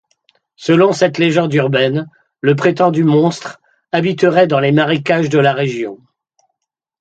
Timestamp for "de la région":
5.29-5.99